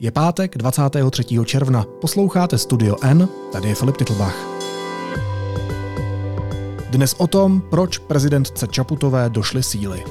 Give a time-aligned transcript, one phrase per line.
[0.00, 1.44] Je pátek 23.
[1.44, 4.36] června, posloucháte Studio N, tady je Filip Titlbach.
[6.90, 10.04] Dnes o tom, proč prezidentce Čaputové došly síly.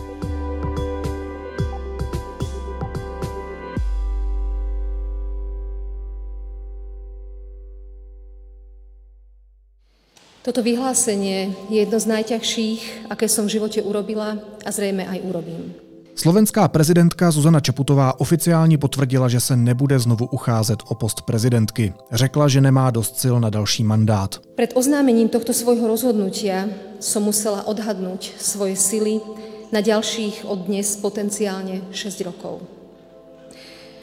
[10.42, 14.36] Toto vyhlásenie je jedno z najťažších, aké som v živote urobila
[14.68, 15.87] a zrejme aj urobím.
[16.18, 21.94] Slovenská prezidentka Zuzana Čaputová oficiálně potvrdila, že se nebude znovu ucházet o post prezidentky.
[22.12, 24.42] Řekla, že nemá dost sil na další mandát.
[24.56, 29.22] Pred oznámením tohto svojho rozhodnutia som musela odhadnúť svoje sily
[29.70, 32.66] na ďalších od dnes potenciálne 6 rokov.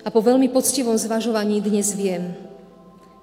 [0.07, 2.31] A po veľmi poctivom zvažovaní dnes viem,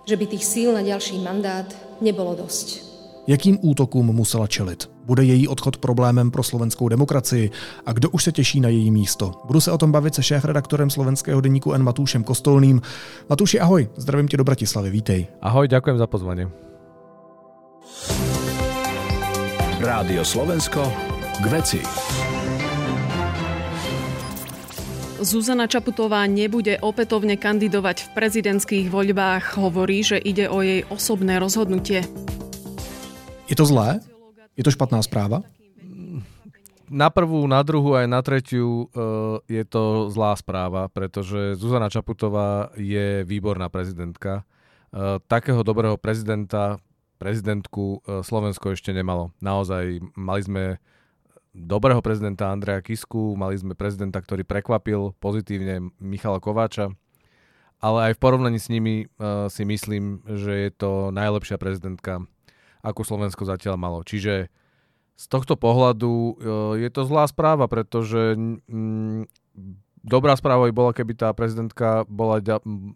[0.03, 1.71] že by tých síl na ďalší mandát
[2.03, 2.83] nebolo dosť.
[3.27, 4.89] Jakým útokům musela čelit?
[5.11, 7.51] Bude její odchod problémem pro slovenskou demokracii?
[7.85, 9.31] A kdo už se těší na její místo?
[9.43, 12.81] Budu se o tom bavit se šéf-redaktorem slovenského deníku N Matúšem Kostolným.
[13.29, 15.27] Matúši, ahoj, zdravím tě do Bratislavy, vítej.
[15.41, 16.47] Ahoj, ďakujem za pozvanie.
[19.83, 20.79] Rádio Slovensko
[21.43, 21.83] k veci.
[25.19, 29.59] Zuzana Čaputová nebude opätovne kandidovať v prezidentských voľbách.
[29.59, 32.07] Hovorí, že ide o jej osobné rozhodnutie.
[33.51, 33.99] Je to zlé?
[34.61, 35.41] Je to špatná správa?
[36.85, 42.69] Na prvú, na druhú aj na tretiu uh, je to zlá správa, pretože Zuzana Čaputová
[42.77, 44.45] je výborná prezidentka.
[44.93, 46.77] Uh, takého dobrého prezidenta,
[47.17, 49.33] prezidentku uh, Slovensko ešte nemalo.
[49.41, 50.63] Naozaj mali sme
[51.57, 56.93] dobrého prezidenta Andreja Kisku, mali sme prezidenta, ktorý prekvapil pozitívne Michala Kováča,
[57.81, 62.29] ale aj v porovnaní s nimi uh, si myslím, že je to najlepšia prezidentka
[62.81, 64.01] ako Slovensko zatiaľ malo.
[64.01, 64.49] Čiže
[65.21, 66.33] z tohto pohľadu e,
[66.81, 69.29] je to zlá správa, pretože mm,
[70.01, 72.41] dobrá správa by bola, keby tá prezidentka bola,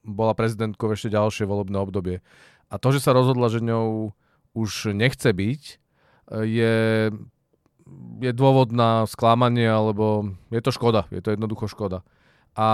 [0.01, 2.25] bola prezidentkou ešte ďalšie volebné obdobie.
[2.73, 4.17] A to, že sa rozhodla, že ňou
[4.57, 5.75] už nechce byť, e,
[6.49, 6.75] je,
[8.25, 12.01] je dôvod na sklamanie, alebo je to škoda, je to jednoducho škoda.
[12.57, 12.69] A,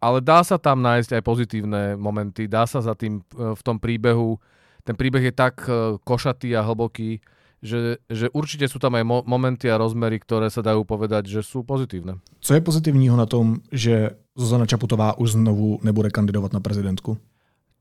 [0.00, 3.76] ale dá sa tam nájsť aj pozitívne momenty, dá sa za tým e, v tom
[3.76, 4.40] príbehu
[4.90, 7.22] ten príbeh je tak e, košatý a hlboký,
[7.62, 11.46] že, že určite sú tam aj mo- momenty a rozmery, ktoré sa dajú povedať, že
[11.46, 12.18] sú pozitívne.
[12.42, 17.22] Co je pozitivního na tom, že Zuzana Čaputová už znovu nebude kandidovať na prezidentku?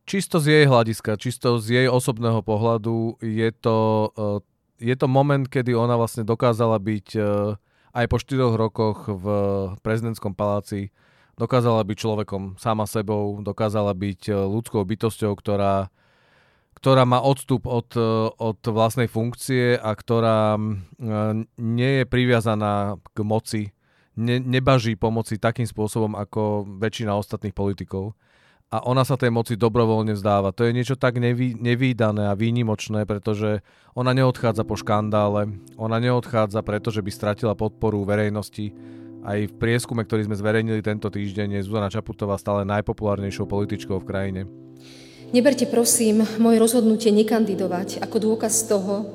[0.05, 3.77] Čisto z jej hľadiska, čisto z jej osobného pohľadu je to,
[4.13, 7.21] e, je to moment, kedy ona vlastne dokázala byť e,
[7.97, 9.25] aj po 4 rokoch v
[9.81, 10.93] prezidentskom paláci,
[11.41, 15.89] dokázala byť človekom sama sebou, dokázala byť ľudskou bytosťou, ktorá
[16.79, 20.59] ktorá má odstup od, e, od vlastnej funkcie a ktorá e,
[21.59, 23.63] nie je priviazaná k moci,
[24.15, 28.15] ne, nebaží pomoci takým spôsobom ako väčšina ostatných politikov.
[28.69, 30.53] A ona sa tej moci dobrovoľne vzdáva.
[30.53, 33.65] To je niečo tak nevý, nevýdané a výnimočné, pretože
[33.97, 38.69] ona neodchádza po škandále, ona neodchádza preto, že by stratila podporu verejnosti.
[39.25, 44.07] Aj v prieskume, ktorý sme zverejnili tento týždeň, je Zuzana Čaputová stále najpopulárnejšou političkou v
[44.07, 44.41] krajine.
[45.29, 49.05] Neberte prosím moje rozhodnutie nekandidovať ako dôkaz toho,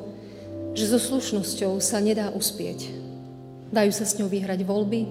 [0.71, 2.87] že so slušnosťou sa nedá uspieť.
[3.75, 5.11] Dajú sa s ňou vyhrať voľby,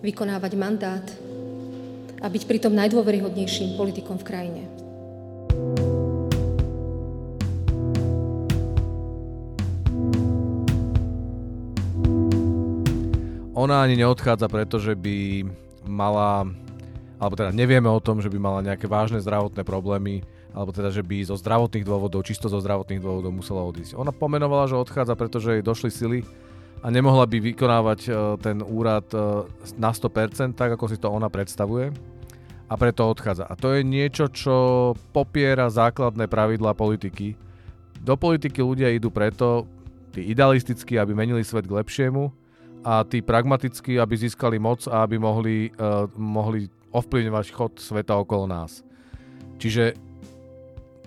[0.00, 1.04] vykonávať mandát
[2.16, 4.62] a byť pritom najdôveryhodnejším politikom v krajine.
[13.52, 15.44] Ona ani neodchádza, pretože by
[15.84, 16.48] mala
[17.22, 21.06] alebo teda nevieme o tom, že by mala nejaké vážne zdravotné problémy, alebo teda, že
[21.06, 23.94] by zo zdravotných dôvodov, čisto zo zdravotných dôvodov musela odísť.
[23.94, 26.18] Ona pomenovala, že odchádza, pretože jej došli sily
[26.82, 28.10] a nemohla by vykonávať e,
[28.42, 29.46] ten úrad e,
[29.78, 31.94] na 100%, tak ako si to ona predstavuje
[32.66, 33.46] a preto odchádza.
[33.46, 34.56] A to je niečo, čo
[35.14, 37.38] popiera základné pravidlá politiky.
[38.02, 39.70] Do politiky ľudia idú preto,
[40.10, 42.34] tí idealisticky, aby menili svet k lepšiemu
[42.82, 48.46] a tí pragmaticky, aby získali moc a aby mohli, uh, mohli ovplyvňovať chod sveta okolo
[48.46, 48.84] nás.
[49.58, 49.96] Čiže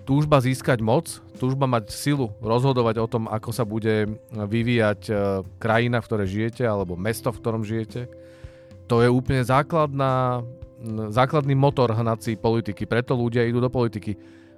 [0.06, 5.12] túžba získať moc, túžba mať silu rozhodovať o tom, ako sa bude vyvíjať e,
[5.58, 8.06] krajina, v ktorej žijete, alebo mesto, v ktorom žijete,
[8.86, 10.46] to je úplne základná,
[11.10, 12.86] základný motor hnací politiky.
[12.86, 14.14] Preto ľudia idú do politiky.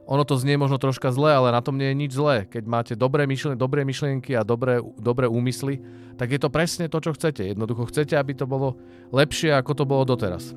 [0.09, 2.45] Ono to znie možno troška zle, ale na tom nie je nič zlé.
[2.49, 5.81] Keď máte dobré, myšlen- dobré myšlienky a dobré, dobré úmysly,
[6.17, 7.45] tak je to presne to, čo chcete.
[7.45, 8.77] Jednoducho chcete, aby to bolo
[9.13, 10.53] lepšie, ako to bolo doteraz.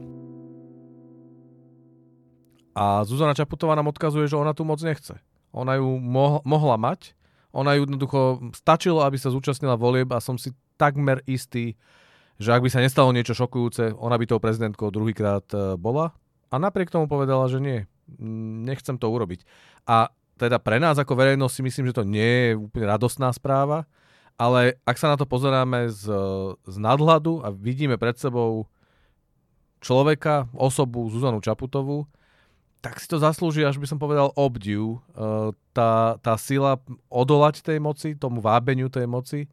[2.71, 5.19] A Zuzana Čaputová nám odkazuje, že ona tu moc nechce.
[5.51, 7.11] Ona ju mo- mohla mať,
[7.51, 11.75] ona ju jednoducho stačilo, aby sa zúčastnila volieb a som si takmer istý,
[12.39, 16.15] že ak by sa nestalo niečo šokujúce, ona by tou prezidentkou druhýkrát e, bola
[16.47, 17.83] a napriek tomu povedala, že nie,
[18.65, 19.43] nechcem to urobiť.
[19.83, 20.09] A
[20.39, 23.85] teda pre nás ako verejnosť si myslím, že to nie je úplne radostná správa,
[24.39, 26.07] ale ak sa na to pozeráme z,
[26.65, 28.65] z nadhľadu a vidíme pred sebou
[29.83, 32.09] človeka, osobu Zuzanu Čaputovú,
[32.81, 34.97] tak si to zaslúži, až by som povedal, obdiv.
[35.13, 39.47] Uh, tá, tá sila odolať tej moci, tomu vábeniu tej moci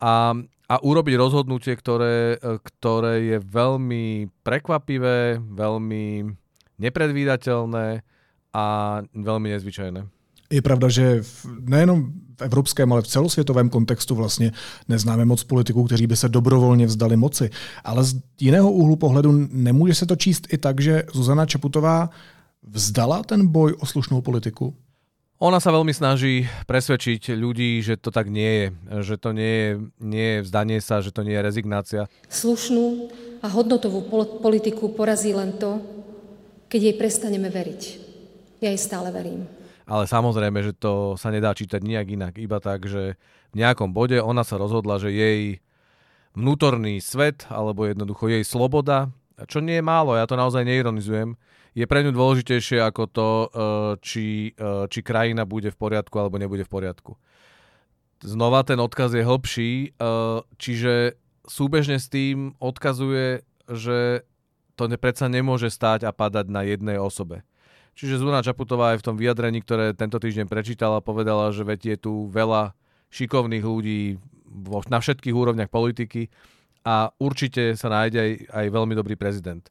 [0.00, 0.34] a,
[0.66, 6.32] a urobiť rozhodnutie, ktoré, ktoré je veľmi prekvapivé, veľmi
[6.80, 8.02] nepredvídateľné
[8.52, 8.64] a
[9.14, 10.00] veľmi nezvyčajné.
[10.52, 11.24] Je pravda, že
[11.64, 14.52] nejenom v evropském, ale v celosvětovém kontextu vlastně
[14.88, 17.50] neznáme moc politiků, kteří by se dobrovolně vzdali moci.
[17.84, 22.10] Ale z jiného úhlu pohledu nemůže se to číst i tak, že Zuzana Čaputová
[22.62, 24.72] vzdala ten boj o slušnou politiku?
[25.42, 28.66] Ona sa veľmi snaží presvedčiť ľudí, že to tak nie je.
[29.02, 32.02] Že to nie je, nie je vzdanie sa, že to nie je rezignácia.
[32.30, 33.10] Slušnú
[33.42, 34.06] a hodnotovú
[34.38, 35.82] politiku porazí len to,
[36.70, 37.82] keď jej prestaneme veriť.
[38.62, 39.50] Ja jej stále verím.
[39.82, 42.34] Ale samozrejme, že to sa nedá čítať nejak inak.
[42.38, 43.18] Iba tak, že
[43.50, 45.58] v nejakom bode ona sa rozhodla, že jej
[46.38, 49.10] vnútorný svet, alebo jednoducho jej sloboda,
[49.50, 51.34] čo nie je málo, ja to naozaj neironizujem,
[51.72, 53.48] je pre ňu dôležitejšie ako to, eh,
[54.04, 57.16] či, eh, či krajina bude v poriadku alebo nebude v poriadku.
[58.22, 61.16] Znova ten odkaz je hlbší, eh, čiže
[61.48, 64.22] súbežne s tým odkazuje, že
[64.76, 67.44] to predsa nemôže stáť a padať na jednej osobe.
[67.92, 71.96] Čiže Zuna Čaputová aj v tom vyjadrení, ktoré tento týždeň prečítala, povedala, že veď je
[72.08, 72.72] tu veľa
[73.12, 74.16] šikovných ľudí
[74.88, 76.32] na všetkých úrovniach politiky
[76.88, 79.68] a určite sa nájde aj, aj veľmi dobrý prezident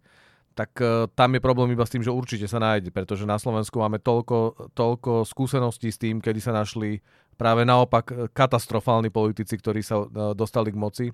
[0.51, 3.79] tak uh, tam je problém iba s tým, že určite sa nájde, pretože na Slovensku
[3.79, 6.99] máme toľko, toľko skúseností s tým, kedy sa našli
[7.39, 11.05] práve naopak e, katastrofálni politici, ktorí sa uh, dostali k moci,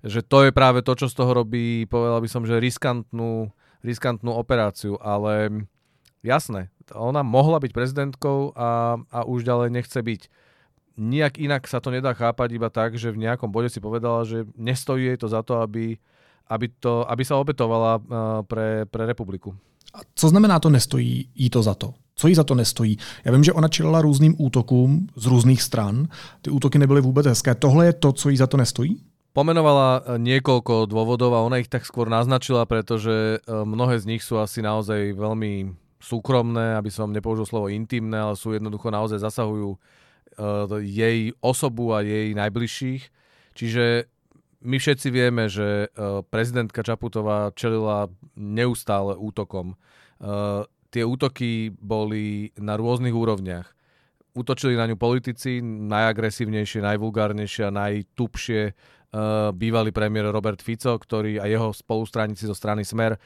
[0.00, 3.52] že to je práve to, čo z toho robí, povedal by som, že riskantnú,
[3.84, 5.68] riskantnú operáciu, ale
[6.24, 10.22] jasné, ona mohla byť prezidentkou a, a už ďalej nechce byť.
[11.00, 14.44] Nijak inak sa to nedá chápať iba tak, že v nejakom bode si povedala, že
[14.56, 16.00] nestojí jej to za to, aby
[16.50, 18.02] aby, to, aby sa obetovala eh,
[18.44, 19.54] pre, pre republiku.
[19.94, 21.94] A co znamená to nestojí jí to za to?
[22.14, 22.98] Co jí za to nestojí?
[23.24, 26.06] Já vím, že ona čelila různým útokům z různých stran.
[26.42, 27.54] Ty útoky nebyly vůbec hezké.
[27.54, 29.00] Tohle je to, co jí za to nestojí?
[29.30, 34.26] Pomenovala eh, niekoľko dôvodov a ona ich tak skôr naznačila, pretože eh, mnohé z nich
[34.26, 35.70] sú asi naozaj veľmi
[36.02, 39.76] súkromné, aby som nepoužil slovo intimné, ale sú jednoducho naozaj zasahujú
[40.80, 43.02] jej osobu a jej najbližších.
[43.52, 44.08] Čiže
[44.60, 49.72] my všetci vieme, že e, prezidentka Čaputová čelila neustále útokom.
[49.72, 49.76] E,
[50.92, 53.72] tie útoky boli na rôznych úrovniach.
[54.36, 58.72] Útočili na ňu politici, najagresívnejšie, najvulgárnejšie a najtupšie e,
[59.56, 63.16] bývalý premiér Robert Fico, ktorý a jeho spolustranici zo strany Smer,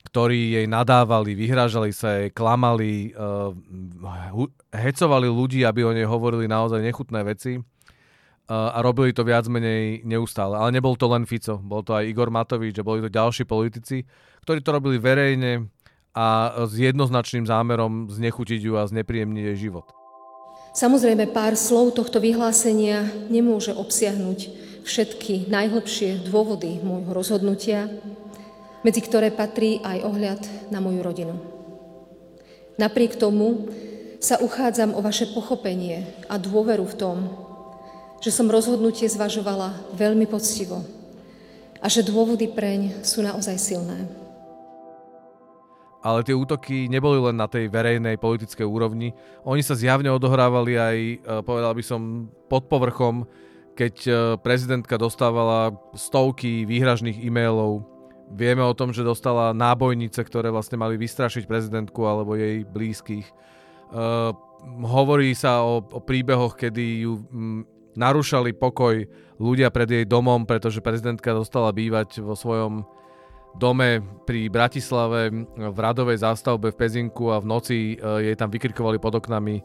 [0.00, 3.12] ktorí jej nadávali, vyhrážali sa jej, klamali,
[4.72, 7.60] hecovali ľudí, aby o nej hovorili naozaj nechutné veci
[8.50, 10.58] a robili to viac menej neustále.
[10.58, 14.02] Ale nebol to len Fico, bol to aj Igor Matovič a boli to ďalší politici,
[14.42, 15.70] ktorí to robili verejne
[16.10, 19.86] a s jednoznačným zámerom znechutiť ju a znepríjemniť jej život.
[20.74, 24.38] Samozrejme, pár slov tohto vyhlásenia nemôže obsiahnuť
[24.82, 27.86] všetky najhlbšie dôvody môjho rozhodnutia,
[28.82, 30.42] medzi ktoré patrí aj ohľad
[30.74, 31.34] na moju rodinu.
[32.80, 33.70] Napriek tomu
[34.18, 37.18] sa uchádzam o vaše pochopenie a dôveru v tom,
[38.20, 40.84] že som rozhodnutie zvažovala veľmi poctivo
[41.80, 44.04] a že dôvody preň sú naozaj silné.
[46.00, 49.12] Ale tie útoky neboli len na tej verejnej politickej úrovni.
[49.44, 53.28] Oni sa zjavne odohrávali aj, e, povedal by som, pod povrchom,
[53.76, 57.84] keď e, prezidentka dostávala stovky výhražných e-mailov.
[58.32, 63.26] Vieme o tom, že dostala nábojnice, ktoré vlastne mali vystrašiť prezidentku alebo jej blízkych.
[63.90, 64.30] Uh,
[64.86, 67.26] hovorí sa o, o príbehoch, kedy ju
[67.98, 69.06] narúšali pokoj
[69.40, 72.84] ľudia pred jej domom, pretože prezidentka dostala bývať vo svojom
[73.56, 79.02] dome pri Bratislave v radovej zástavbe v Pezinku a v noci e, jej tam vykrikovali
[79.02, 79.62] pod oknami e,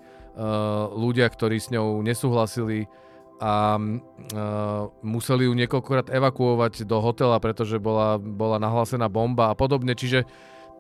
[0.96, 2.90] ľudia, ktorí s ňou nesúhlasili
[3.38, 3.90] a e,
[5.06, 9.94] museli ju niekoľkokrát evakuovať do hotela, pretože bola, bola nahlásená bomba a podobne.
[9.94, 10.26] Čiže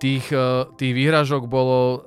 [0.01, 0.27] tých,
[0.75, 2.03] tých výhražok bolo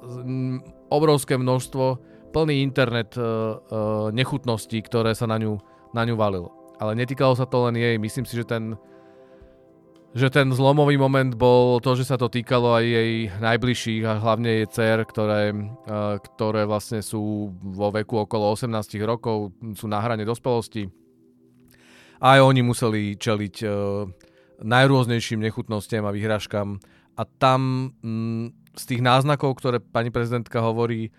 [0.92, 5.58] obrovské množstvo plný internet uh, uh, nechutností, ktoré sa na ňu,
[5.96, 6.52] na ňu valilo.
[6.78, 7.96] Ale netýkalo sa to len jej.
[7.98, 8.78] Myslím si, že ten,
[10.14, 14.62] že ten zlomový moment bol to, že sa to týkalo aj jej najbližších a hlavne
[14.62, 18.70] jej dcer, ktoré, uh, ktoré vlastne sú vo veku okolo 18
[19.02, 20.86] rokov, sú na hrane dospelosti.
[22.18, 23.70] Aj oni museli čeliť uh,
[24.62, 26.78] najrôznejším nechutnostiam a vyhražkám
[27.18, 31.10] a tam mm, z tých náznakov, ktoré pani prezidentka hovorí,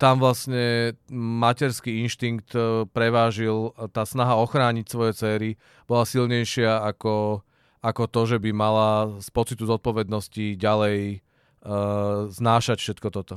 [0.00, 5.50] tam vlastne materský inštinkt e, prevážil, tá snaha ochrániť svoje céry
[5.84, 7.44] bola silnejšia ako,
[7.84, 13.34] ako to, že by mala z pocitu zodpovednosti ďalej uh, znášať všetko toto.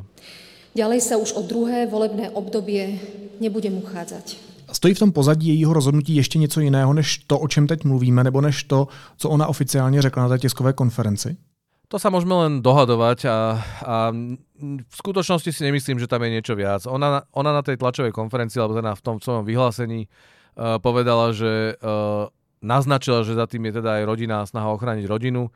[0.75, 2.99] Ďalej sa už o druhé volebné obdobie
[3.39, 4.53] nebudem uchádzať.
[4.71, 8.23] Stojí v tom pozadí jejího rozhodnutí ještě něco jiného, než to, o čem teď mluvíme,
[8.23, 11.37] nebo než to, co ona oficiálně řekla na té tiskové konferenci?
[11.93, 13.37] To sa môžeme len dohadovať a,
[13.85, 13.97] a
[14.63, 16.87] v skutočnosti si nemyslím, že tam je niečo viac.
[16.87, 21.75] Ona, ona na tej tlačovej konferencii, alebo teda v tom svojom vyhlásení uh, povedala, že
[21.75, 22.31] uh,
[22.63, 25.51] naznačila, že za tým je teda aj rodina a snaha ochrániť rodinu.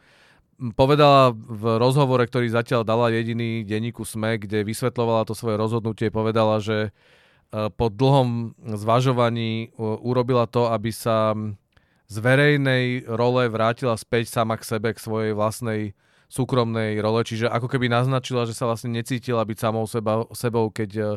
[0.76, 6.60] Povedala v rozhovore, ktorý zatiaľ dala jediný denníku SME, kde vysvetlovala to svoje rozhodnutie, povedala,
[6.60, 11.32] že uh, po dlhom zvažovaní urobila to, aby sa
[12.08, 15.96] z verejnej role vrátila späť sama k sebe, k svojej vlastnej
[16.28, 20.92] súkromnej role, čiže ako keby naznačila, že sa vlastne necítila byť samou seba, sebou, keď,
[21.00, 21.08] eh,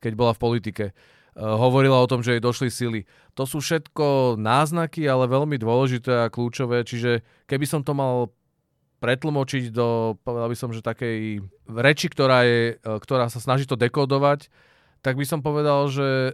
[0.00, 0.86] keď bola v politike.
[1.34, 3.00] Uh, hovorila o tom, že jej došli sily.
[3.34, 8.30] To sú všetko náznaky, ale veľmi dôležité a kľúčové, čiže keby som to mal
[9.02, 13.74] pretlmočiť do, povedal by som, že takej reči, ktorá, je, uh, ktorá sa snaží to
[13.74, 14.46] dekodovať,
[15.02, 16.32] tak by som povedal, že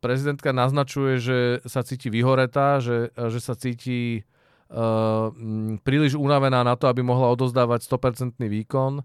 [0.00, 4.24] prezidentka naznačuje, že sa cíti vyhoretá, že, že sa cíti
[5.80, 9.00] príliš unavená na to, aby mohla odozdávať 100% výkon,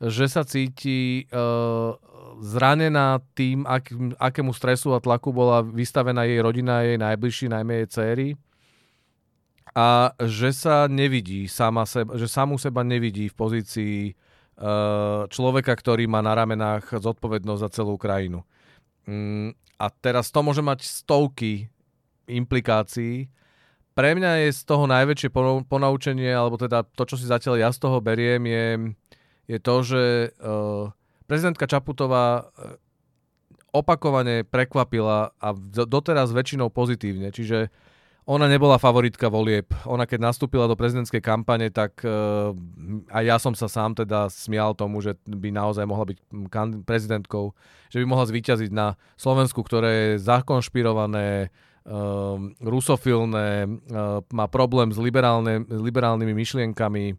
[0.00, 1.92] že sa cíti uh,
[2.40, 7.88] zranená tým, ak, akému stresu a tlaku bola vystavená jej rodina, jej najbližší, najmä jej
[7.90, 8.28] céry
[9.74, 16.10] a že sa nevidí sama seba, že samú seba nevidí v pozícii uh, človeka, ktorý
[16.10, 18.42] má na ramenách zodpovednosť za celú krajinu.
[19.06, 21.70] Um, a teraz to môže mať stovky
[22.26, 23.30] implikácií,
[24.00, 25.28] pre mňa je z toho najväčšie
[25.68, 28.96] ponaučenie, alebo teda to, čo si zatiaľ ja z toho beriem, je,
[29.44, 30.02] je to, že
[30.40, 30.88] uh,
[31.28, 32.80] prezidentka Čaputová uh,
[33.76, 35.48] opakovane prekvapila a
[35.84, 37.28] doteraz väčšinou pozitívne.
[37.28, 37.68] Čiže
[38.24, 39.68] ona nebola favoritka volieb.
[39.84, 42.56] Ona keď nastúpila do prezidentskej kampane, tak uh,
[43.12, 46.18] aj ja som sa sám teda smial tomu, že by naozaj mohla byť
[46.88, 47.52] prezidentkou,
[47.92, 51.68] že by mohla zvíťaziť na Slovensku, ktoré je zakonšpirované, uh,
[52.60, 57.16] rusofilné, uh, má problém s liberálne, liberálnymi myšlienkami.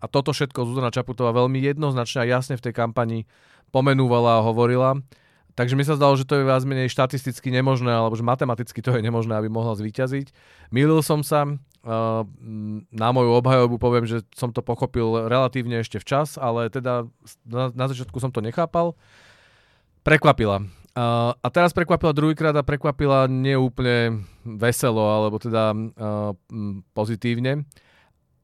[0.00, 3.28] A toto všetko Zuzana Čaputová veľmi jednoznačne a jasne v tej kampani
[3.70, 4.98] pomenúvala a hovorila.
[5.54, 8.96] Takže mi sa zdalo, že to je viac menej štatisticky nemožné, alebo že matematicky to
[8.96, 10.32] je nemožné, aby mohla zvíťaziť.
[10.72, 12.22] Mýlil som sa, uh,
[12.90, 17.06] na moju obhajobu poviem, že som to pochopil relatívne ešte včas, ale teda
[17.44, 18.96] na, na začiatku som to nechápal.
[20.00, 20.64] Prekvapila.
[21.00, 26.34] A teraz prekvapila druhýkrát a prekvapila neúplne veselo, alebo teda uh,
[26.92, 27.64] pozitívne.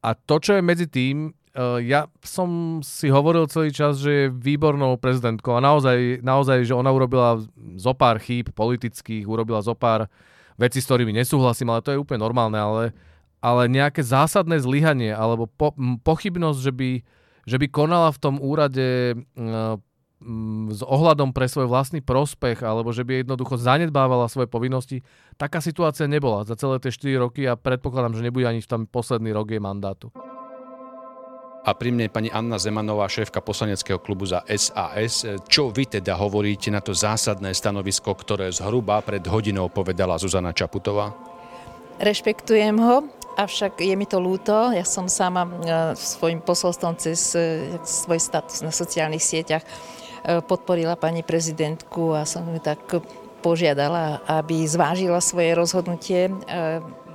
[0.00, 4.32] A to, čo je medzi tým, uh, ja som si hovoril celý čas, že je
[4.32, 7.42] výbornou prezidentkou a naozaj, naozaj že ona urobila
[7.76, 10.06] zo pár chýb politických, urobila zo pár
[10.54, 12.84] vecí, s ktorými nesúhlasím, ale to je úplne normálne, ale,
[13.42, 15.74] ale nejaké zásadné zlyhanie alebo po,
[16.06, 16.90] pochybnosť, že by,
[17.44, 19.82] že by konala v tom úrade Mm,
[20.72, 25.04] s ohľadom pre svoj vlastný prospech alebo že by jednoducho zanedbávala svoje povinnosti.
[25.36, 28.82] Taká situácia nebola za celé tie 4 roky a predpokladám, že nebude ani v tom
[28.88, 30.08] posledný rok jej mandátu.
[31.66, 35.26] A pri mne pani Anna Zemanová, šéfka poslaneckého klubu za SAS.
[35.50, 41.10] Čo vy teda hovoríte na to zásadné stanovisko, ktoré zhruba pred hodinou povedala Zuzana Čaputová?
[41.98, 44.70] Rešpektujem ho, avšak je mi to ľúto.
[44.70, 45.50] Ja som sama e,
[45.98, 49.66] svojim posolstvom cez e, svoj status na sociálnych sieťach
[50.46, 52.82] podporila pani prezidentku a som ju tak
[53.46, 56.32] požiadala, aby zvážila svoje rozhodnutie e,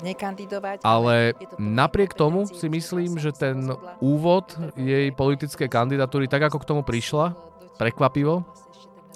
[0.02, 0.82] nekandidovať.
[0.82, 3.70] Ale napriek tomu si myslím, že ten
[4.02, 7.38] úvod jej politickej kandidatúry, tak ako k tomu prišla,
[7.78, 8.46] prekvapivo,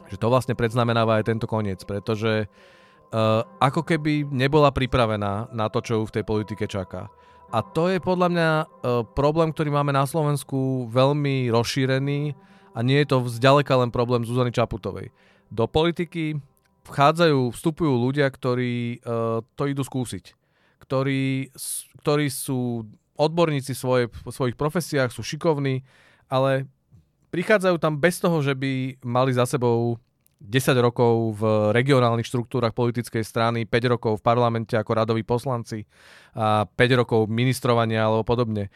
[0.10, 5.82] že to vlastne predznamenáva aj tento koniec, pretože uh, ako keby nebola pripravená na to,
[5.82, 7.10] čo ju v tej politike čaká.
[7.54, 8.68] A to je podľa mňa uh,
[9.06, 12.34] problém, ktorý máme na Slovensku veľmi rozšírený,
[12.76, 15.16] a nie je to zďaleka len problém Zuzany Čaputovej.
[15.48, 16.36] Do politiky
[16.84, 20.36] vchádzajú, vstupujú ľudia, ktorí uh, to idú skúsiť.
[20.84, 21.50] Ktorí,
[22.04, 22.84] ktorí sú
[23.16, 25.82] odborníci svoje, v svojich profesiách, sú šikovní,
[26.28, 26.68] ale
[27.32, 29.98] prichádzajú tam bez toho, že by mali za sebou
[30.44, 35.88] 10 rokov v regionálnych štruktúrach politickej strany, 5 rokov v parlamente ako radoví poslanci
[36.36, 38.70] a 5 rokov ministrovania alebo podobne.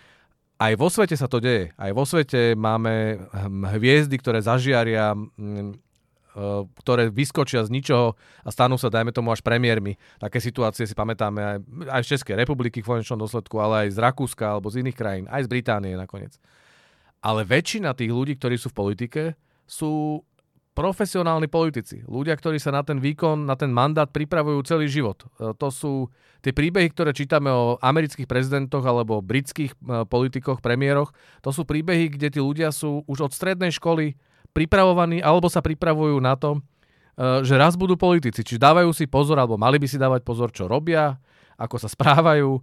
[0.59, 1.71] Aj vo svete sa to deje.
[1.79, 6.45] Aj vo svete máme hm, hviezdy, ktoré zažiaria, hm, e,
[6.83, 9.95] ktoré vyskočia z ničoho a stanú sa, dajme tomu, až premiérmi.
[10.19, 11.57] Také situácie si pamätáme aj,
[11.95, 15.25] aj z Českej republiky v konečnom dôsledku, ale aj z Rakúska alebo z iných krajín,
[15.31, 16.35] aj z Británie nakoniec.
[17.23, 19.23] Ale väčšina tých ľudí, ktorí sú v politike,
[19.63, 20.23] sú
[20.79, 21.99] profesionálni politici.
[22.07, 25.27] Ľudia, ktorí sa na ten výkon, na ten mandát pripravujú celý život.
[25.35, 26.07] E, to sú
[26.39, 31.11] tie príbehy, ktoré čítame o amerických prezidentoch alebo britských e, politikoch, premiéroch.
[31.43, 34.15] To sú príbehy, kde tí ľudia sú už od strednej školy
[34.55, 38.39] pripravovaní alebo sa pripravujú na to, e, že raz budú politici.
[38.39, 41.19] Čiže dávajú si pozor, alebo mali by si dávať pozor, čo robia,
[41.59, 42.61] ako sa správajú, um,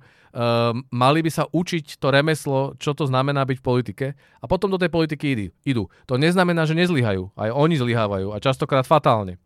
[0.88, 4.80] mali by sa učiť to remeslo, čo to znamená byť v politike a potom do
[4.80, 5.92] tej politiky idú.
[6.08, 7.36] To neznamená, že nezlyhajú.
[7.36, 9.36] Aj oni zlyhávajú a častokrát fatálne.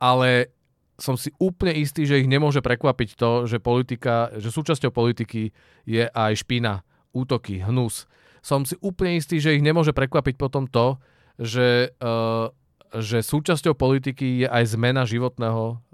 [0.00, 0.56] Ale
[0.96, 5.52] som si úplne istý, že ich nemôže prekvapiť to, že politika, že súčasťou politiky
[5.84, 6.80] je aj špina,
[7.12, 8.08] útoky, hnus.
[8.40, 10.96] Som si úplne istý, že ich nemôže prekvapiť potom to,
[11.36, 12.48] že, uh,
[12.96, 15.84] že súčasťou politiky je aj zmena životného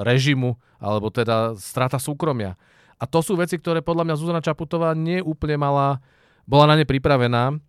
[0.00, 2.56] režimu, alebo teda strata súkromia.
[2.96, 6.00] A to sú veci, ktoré podľa mňa Zuzana Čaputová nie úplne mala,
[6.48, 7.60] bola na ne pripravená.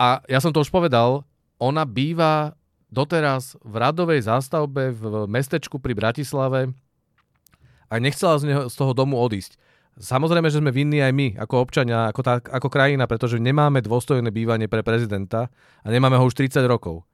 [0.00, 1.28] A ja som to už povedal,
[1.60, 2.56] ona býva
[2.88, 6.72] doteraz v radovej zástavbe v mestečku pri Bratislave
[7.88, 9.60] a nechcela z, neho, z toho domu odísť.
[10.00, 14.32] Samozrejme, že sme vinní aj my, ako občania, ako, tá, ako krajina, pretože nemáme dôstojné
[14.32, 15.52] bývanie pre prezidenta
[15.84, 17.04] a nemáme ho už 30 rokov.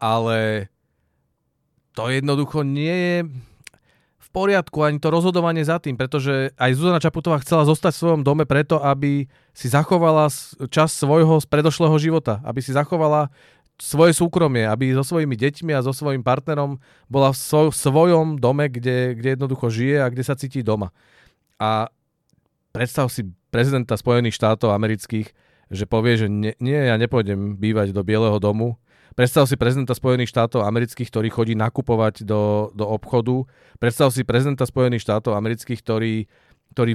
[0.00, 0.68] Ale
[1.92, 3.16] to jednoducho nie je
[4.22, 8.22] v poriadku ani to rozhodovanie za tým, pretože aj Zuzana Čaputová chcela zostať v svojom
[8.24, 10.32] dome preto, aby si zachovala
[10.72, 13.28] čas svojho z predošlého života, aby si zachovala
[13.76, 16.78] svoje súkromie, aby so svojimi deťmi a so svojím partnerom
[17.10, 20.94] bola v svoj, svojom dome, kde, kde jednoducho žije a kde sa cíti doma.
[21.58, 21.90] A
[22.70, 25.34] predstav si prezidenta Spojených štátov amerických,
[25.72, 28.78] že povie, že nie, nie ja nepôjdem bývať do Bieleho domu,
[29.12, 33.44] Predstav si prezidenta Spojených štátov amerických, ktorý chodí nakupovať do, do obchodu.
[33.76, 36.14] Predstav si prezidenta Spojených štátov amerických, ktorý,
[36.72, 36.92] ktorý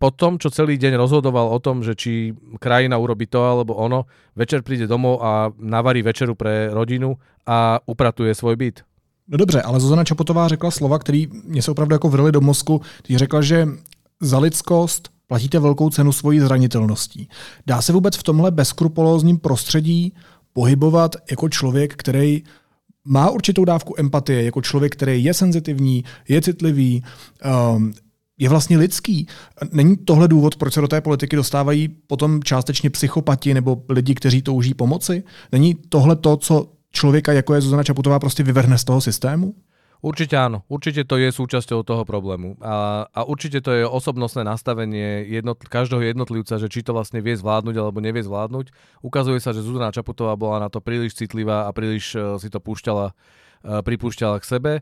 [0.00, 4.08] po tom, čo celý deň rozhodoval o tom, že či krajina urobí to alebo ono,
[4.32, 8.76] večer príde domov a navarí večeru pre rodinu a upratuje svoj byt.
[9.28, 12.80] No dobře, ale Zuzana Čapotová řekla slova, které mě se opravdu jako vrly do mozku.
[13.02, 13.68] Ty řekla, že
[14.20, 17.28] za lidskost platíte velkou cenu svojí zranitelností.
[17.66, 20.12] Dá se vůbec v tomhle bezkrupulózním prostředí
[20.52, 22.42] pohybovat jako člověk, který
[23.04, 27.04] má určitou dávku empatie, jako člověk, který je senzitivní, je citlivý,
[27.74, 27.92] um,
[28.38, 29.26] je vlastně lidský.
[29.72, 34.42] Není tohle důvod, proč se do té politiky dostávají potom částečně psychopati nebo lidi, kteří
[34.42, 35.22] touží pomoci?
[35.52, 39.54] Není tohle to, co člověka, jako je Zuzana Čaputová, prostě vyvrhne z toho systému?
[40.00, 45.28] Určite áno, určite to je súčasťou toho problému a, a určite to je osobnostné nastavenie
[45.28, 48.72] jednot, každého jednotlivca, že či to vlastne vie zvládnuť alebo nevie zvládnuť.
[49.04, 52.64] Ukazuje sa, že Zuzana Čaputová bola na to príliš citlivá a príliš uh, si to
[52.64, 54.72] púšťala, uh, pripúšťala k sebe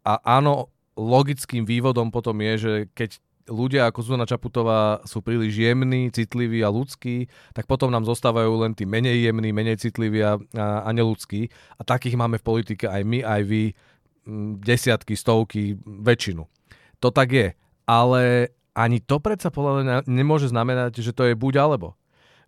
[0.00, 6.08] a áno, logickým vývodom potom je, že keď ľudia ako Zuzana Čaputová sú príliš jemní,
[6.08, 10.88] citliví a ľudskí, tak potom nám zostávajú len tí menej jemní, menej citliví a, a,
[10.88, 11.52] a neludskí.
[11.76, 13.62] A takých máme v politike aj my, aj vy
[14.60, 16.44] desiatky, stovky, väčšinu.
[17.00, 17.48] To tak je.
[17.84, 21.94] Ale ani to predsa podľa mňa nemôže znamenať, že to je buď alebo.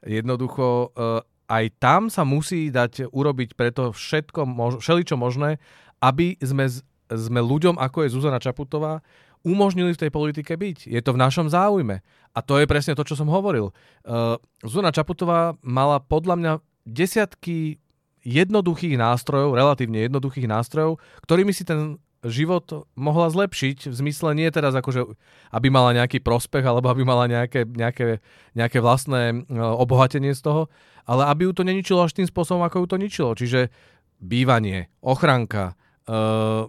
[0.03, 4.47] Jednoducho eh, aj tam sa musí dať urobiť preto všetko,
[4.83, 5.63] všeličo možné,
[6.03, 6.67] aby sme,
[7.07, 9.01] sme ľuďom, ako je Zuzana Čaputová,
[9.47, 10.91] umožnili v tej politike byť.
[10.91, 12.03] Je to v našom záujme.
[12.35, 13.71] A to je presne to, čo som hovoril.
[14.03, 14.37] Uh,
[14.67, 17.79] Zuzana Čaputová mala podľa mňa desiatky
[18.27, 24.75] jednoduchých nástrojov, relatívne jednoduchých nástrojov, ktorými si ten život mohla zlepšiť, v zmysle nie teraz
[24.75, 25.07] akože,
[25.55, 28.19] aby mala nejaký prospech, alebo aby mala nejaké, nejaké,
[28.59, 30.63] nejaké vlastné e, obohatenie z toho,
[31.07, 33.31] ale aby ju to neničilo až tým spôsobom, ako ju to ničilo.
[33.39, 33.71] Čiže
[34.19, 36.67] bývanie, ochranka, uh,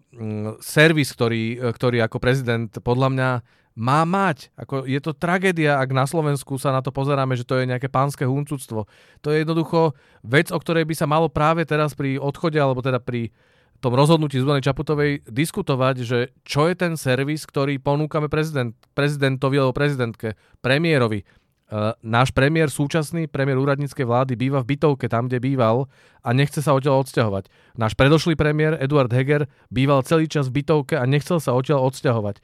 [0.61, 3.29] servis, ktorý, ktorý ako prezident podľa mňa
[3.77, 4.49] má mať.
[4.57, 7.93] Ako, je to tragédia, ak na Slovensku sa na to pozeráme, že to je nejaké
[7.93, 8.89] pánske huncúctvo.
[9.21, 9.93] To je jednoducho
[10.25, 13.29] vec, o ktorej by sa malo práve teraz pri odchode, alebo teda pri
[13.77, 19.77] tom rozhodnutí Zuzany Čaputovej diskutovať, že čo je ten servis, ktorý ponúkame prezident, prezidentovi alebo
[19.77, 20.33] prezidentke,
[20.65, 21.21] premiérovi.
[21.67, 25.91] Uh, náš premiér, súčasný premiér úradníckej vlády býva v bytovke tam, kde býval
[26.23, 27.51] a nechce sa odtiaľ odsťahovať.
[27.75, 32.39] Náš predošlý premiér Eduard Heger býval celý čas v bytovke a nechcel sa odtiaľ odsťahovať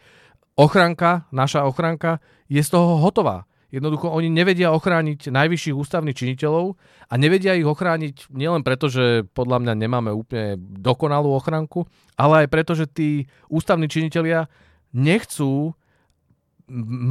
[0.60, 3.46] ochranka, naša ochranka je z toho hotová.
[3.74, 6.78] Jednoducho oni nevedia ochrániť najvyšších ústavných činiteľov
[7.10, 12.48] a nevedia ich ochrániť nielen preto, že podľa mňa nemáme úplne dokonalú ochranku, ale aj
[12.54, 14.46] preto, že tí ústavní činitelia
[14.94, 15.74] nechcú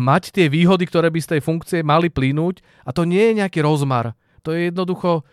[0.07, 3.59] mať tie výhody, ktoré by z tej funkcie mali plínuť a to nie je nejaký
[3.59, 4.15] rozmar.
[4.47, 5.27] To je jednoducho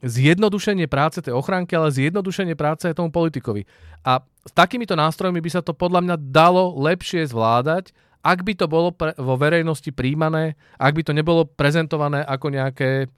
[0.00, 3.68] zjednodušenie práce tej ochránky, ale zjednodušenie práce aj tomu politikovi.
[4.04, 8.66] A s takýmito nástrojmi by sa to podľa mňa dalo lepšie zvládať, ak by to
[8.68, 13.08] bolo pre, vo verejnosti príjmané, ak by to nebolo prezentované ako nejaké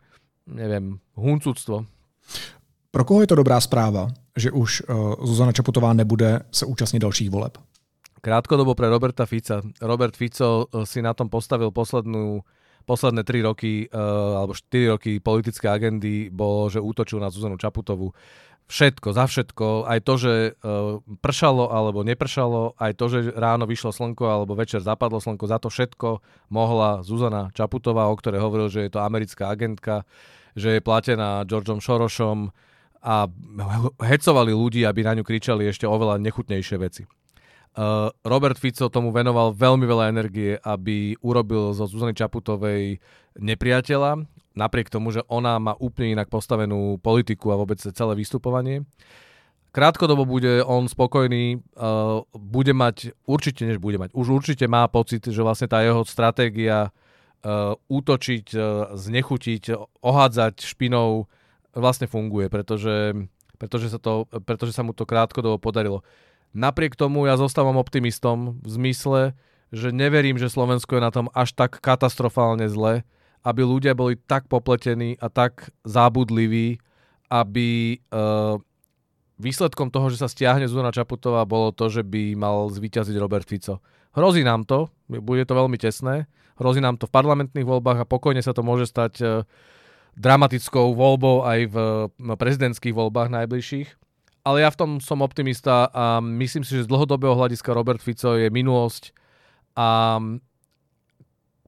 [0.47, 1.87] neviem, huncúctvo.
[2.93, 7.31] Pro koho je to dobrá správa, že už uh, Zuzana Čaputová nebude se účastnit dalších
[7.31, 7.59] voleb?
[8.23, 9.59] Krátkodobo pre Roberta Fica.
[9.83, 12.47] Robert Fico eh, si na tom postavil poslednú,
[12.85, 18.15] posledné 3 roky uh, alebo 4 roky politické agendy bolo, že útočil na Zuzanu Čaputovú.
[18.71, 23.93] Všetko, za všetko, aj to, že uh, pršalo alebo nepršalo, aj to, že ráno vyšlo
[23.93, 28.87] slnko alebo večer zapadlo slnko, za to všetko mohla Zuzana Čaputová, o ktorej hovoril, že
[28.87, 30.09] je to americká agentka,
[30.57, 32.55] že je platená Georgeom Šorošom
[33.03, 33.27] a
[33.99, 37.03] hecovali ľudí, aby na ňu kričali ešte oveľa nechutnejšie veci.
[37.73, 43.01] Uh, Robert Fico tomu venoval veľmi veľa energie, aby urobil zo Zuzany Čaputovej
[43.41, 48.85] nepriateľa, napriek tomu, že ona má úplne inak postavenú politiku a vôbec celé vystupovanie.
[49.73, 55.25] Krátkodobo bude on spokojný, uh, bude mať, určite než bude mať, už určite má pocit,
[55.25, 58.53] že vlastne tá jeho stratégia uh, útočiť,
[58.93, 59.63] znechutiť,
[60.05, 61.25] ohádzať špinou
[61.73, 63.17] vlastne funguje, pretože,
[63.57, 66.05] pretože, sa to, pretože sa mu to krátkodobo podarilo.
[66.53, 69.21] Napriek tomu ja zostávam optimistom v zmysle,
[69.73, 73.09] že neverím, že Slovensko je na tom až tak katastrofálne zle,
[73.41, 76.77] aby ľudia boli tak popletení a tak zábudliví,
[77.33, 78.61] aby uh,
[79.41, 83.81] výsledkom toho, že sa stiahne Zuzana Čaputová, bolo to, že by mal zvíťaziť Robert Fico.
[84.13, 86.29] Hrozí nám to, bude to veľmi tesné,
[86.61, 89.49] hrozí nám to v parlamentných voľbách a pokojne sa to môže stať uh,
[90.21, 91.77] dramatickou voľbou aj v
[92.21, 94.02] prezidentských voľbách najbližších.
[94.43, 98.35] Ale ja v tom som optimista a myslím si, že z dlhodobého hľadiska Robert Fico
[98.35, 99.15] je minulosť
[99.79, 100.19] a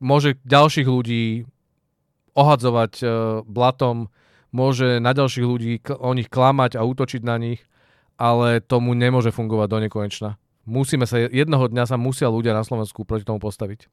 [0.03, 1.47] môže ďalších ľudí
[2.35, 3.07] ohadzovať e,
[3.47, 4.11] blatom,
[4.51, 7.63] môže na ďalších ľudí o nich klamať a útočiť na nich,
[8.19, 10.31] ale tomu nemôže fungovať do nekonečna.
[10.67, 13.87] Musíme sa, jednoho dňa sa musia ľudia na Slovensku proti tomu postaviť.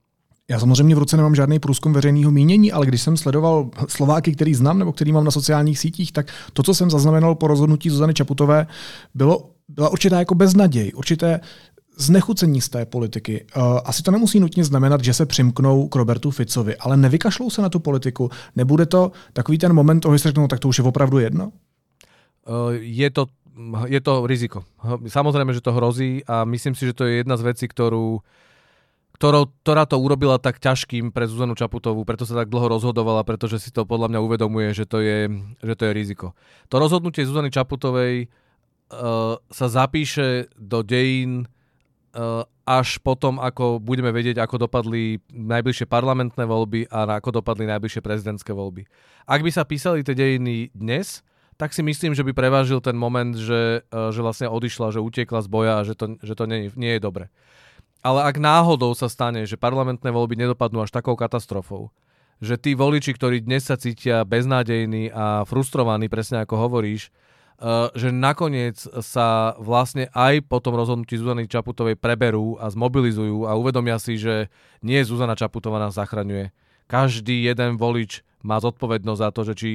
[0.52, 4.56] Já samozřejmě v ruce nemám žádný průzkum veřejného mínění, ale když jsem sledoval Slováky, který
[4.56, 8.14] znám nebo který mám na sociálních sítích, tak to, co jsem zaznamenal po rozhodnutí Zuzany
[8.14, 8.68] Čaputové,
[9.16, 11.40] bylo, byla určitá jako beznaděj, určité
[11.98, 13.46] znechucení z té politiky.
[13.56, 17.62] Uh, asi to nemusí nutně znamenat, že se přimknou k Robertu Ficovi, ale nevykašlou se
[17.62, 18.30] na tu politiku.
[18.56, 21.46] Nebude to takový ten moment toho, že se řeknou, tak to už je opravdu jedno?
[21.48, 21.52] Uh,
[22.76, 23.26] je to
[23.86, 24.64] je to riziko.
[25.08, 28.24] Samozrejme, že to hrozí a myslím si, že to je jedna z vecí, ktorú
[29.22, 33.62] ktorou, ktorá to urobila tak ťažkým pre Zuzanu Čaputovú, preto sa tak dlho rozhodovala, pretože
[33.62, 35.30] si to podľa mňa uvedomuje, že to je,
[35.62, 36.34] že to je riziko.
[36.74, 44.42] To rozhodnutie Zuzany Čaputovej uh, sa zapíše do dejín uh, až potom, ako budeme vedieť,
[44.42, 48.90] ako dopadli najbližšie parlamentné voľby a ako dopadli najbližšie prezidentské voľby.
[49.30, 51.22] Ak by sa písali tie dejiny dnes,
[51.62, 55.46] tak si myslím, že by prevážil ten moment, že, uh, že vlastne odišla, že utiekla
[55.46, 57.30] z boja a že to, že to nie, nie je dobre.
[58.02, 61.94] Ale ak náhodou sa stane, že parlamentné voľby nedopadnú až takou katastrofou,
[62.42, 67.14] že tí voliči, ktorí dnes sa cítia beznádejní a frustrovaní, presne ako hovoríš,
[67.62, 73.54] uh, že nakoniec sa vlastne aj po tom rozhodnutí Zuzany Čaputovej preberú a zmobilizujú a
[73.54, 74.50] uvedomia si, že
[74.82, 76.50] nie Zuzana Čaputová nás zachraňuje.
[76.90, 79.70] Každý jeden volič má zodpovednosť za to, že či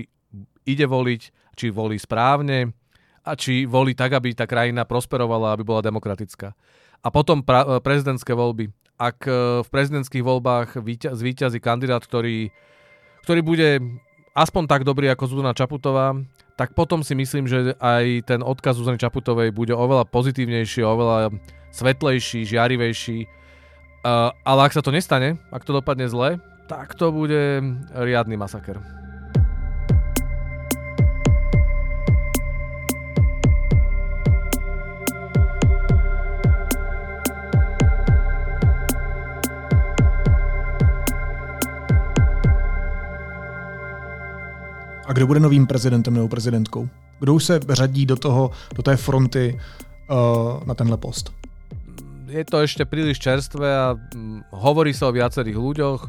[0.66, 2.74] ide voliť, či volí správne
[3.22, 6.58] a či volí tak, aby tá krajina prosperovala, aby bola demokratická
[7.02, 8.72] a potom pra- e, prezidentské voľby.
[8.96, 10.80] Ak e, v prezidentských voľbách
[11.12, 12.52] zvíťazí kandidát, ktorý,
[13.24, 13.68] ktorý bude
[14.36, 16.16] aspoň tak dobrý ako Zuzana Čaputová,
[16.56, 21.36] tak potom si myslím, že aj ten odkaz Zuzany Čaputovej bude oveľa pozitívnejší, oveľa
[21.68, 23.28] svetlejší, žiarivejší.
[24.06, 27.60] Uh, ale ak sa to nestane, ak to dopadne zle, tak to bude
[27.92, 28.80] riadny masaker.
[45.16, 46.88] Kdo bude novým prezidentem nebo prezidentkou?
[47.20, 49.60] Kdo už se řadí do, toho, do té fronty
[50.10, 51.32] uh, na tenhle post?
[52.26, 56.00] Je to ešte príliš čerstvé a mm, hovorí sa o viacerých ľuďoch.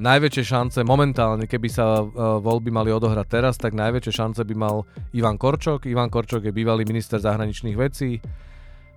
[0.00, 4.88] Najväčšie šance momentálne, keby sa uh, voľby mali odohrať teraz, tak najväčšie šance by mal
[5.12, 5.84] Ivan Korčok.
[5.84, 8.16] Ivan Korčok je bývalý minister zahraničných vecí,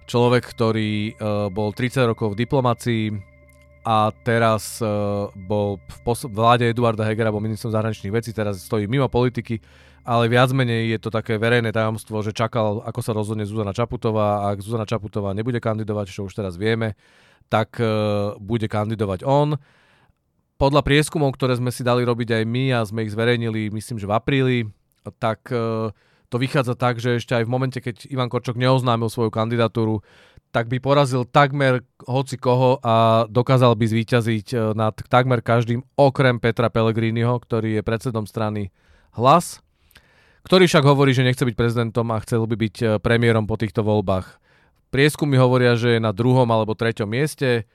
[0.07, 3.03] človek, ktorý uh, bol 30 rokov v diplomácii,
[3.87, 8.83] a teraz uh, bol v pos- vláde Eduarda Hegera, bol ministrom zahraničných vecí, teraz stojí
[8.83, 9.63] mimo politiky,
[10.03, 14.43] ale viac menej je to také verejné tajomstvo, že čakal, ako sa rozhodne Zuzana Čaputová
[14.43, 16.99] a ak Zuzana Čaputová nebude kandidovať, čo už teraz vieme,
[17.47, 19.55] tak uh, bude kandidovať on.
[20.59, 24.09] Podľa prieskumov, ktoré sme si dali robiť aj my a sme ich zverejnili, myslím, že
[24.09, 24.57] v apríli,
[25.15, 25.95] tak uh,
[26.27, 30.03] to vychádza tak, že ešte aj v momente, keď Ivan Korčok neoznámil svoju kandidatúru,
[30.51, 36.39] tak by porazil takmer hoci koho a dokázal by zvíťaziť e, nad takmer každým, okrem
[36.39, 38.71] Petra Pellegriniho, ktorý je predsedom strany
[39.19, 39.59] hlas,
[40.47, 43.83] ktorý však hovorí, že nechce byť prezidentom a chcel by byť e, premiérom po týchto
[43.83, 44.39] voľbách.
[44.87, 47.67] Prieskumy hovoria, že je na druhom alebo treťom mieste.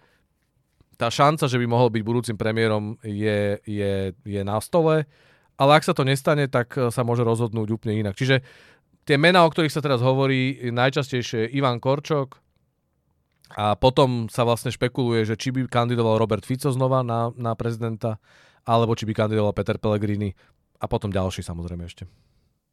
[0.96, 5.04] Tá šanca, že by mohol byť budúcim premiérom je, je, je na stole,
[5.60, 8.16] ale ak sa to nestane, tak e, sa môže rozhodnúť úplne inak.
[8.16, 8.40] Čiže
[9.04, 12.41] tie mená, o ktorých sa teraz hovorí, najčastejšie je Ivan Korčok
[13.56, 18.16] a potom sa vlastne špekuluje, že či by kandidoval Robert Fico znova na, na prezidenta,
[18.66, 20.32] alebo či by kandidoval Peter Pellegrini
[20.80, 22.06] a potom ďalší samozrejme ešte.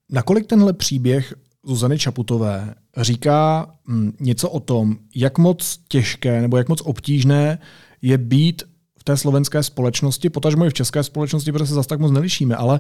[0.10, 6.70] Nakolik tenhle příběh Zuzany Čaputové říká hm, něco o tom, jak moc těžké nebo jak
[6.70, 7.60] moc obtížné
[8.02, 8.64] je být
[9.00, 12.56] v té slovenské společnosti, potažmo i v české společnosti, protože se zase tak moc nelišíme,
[12.56, 12.80] ale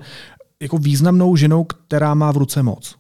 [0.61, 2.95] jako významnou ženou, která má v ruce moc.